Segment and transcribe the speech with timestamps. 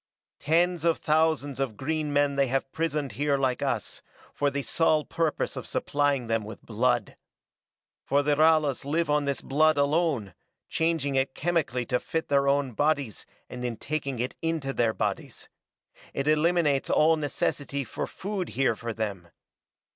[0.39, 4.01] "Tens of thousands of green men they have prisoned here like us,
[4.33, 7.17] for the sole purpose of supplying them with blood.
[8.03, 10.33] For the Ralas live on this blood alone,
[10.67, 15.49] changing it chemically to fit their own bodies and then taking it into their bodies.
[16.15, 19.27] It eliminates all necessity for food here for them.